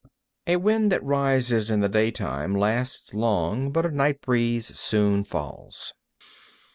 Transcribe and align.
11. 0.47 0.55
A 0.59 0.63
wind 0.65 0.91
that 0.91 1.03
rises 1.03 1.69
in 1.69 1.81
the 1.81 1.87
daytime 1.87 2.55
lasts 2.55 3.13
long, 3.13 3.71
but 3.71 3.85
a 3.85 3.91
night 3.91 4.19
breeze 4.19 4.65
soon 4.79 5.23
falls. 5.23 5.93